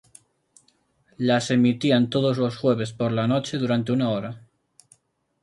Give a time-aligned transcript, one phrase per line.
[1.19, 4.41] Las emitían todos los jueves por la noche durante una hora.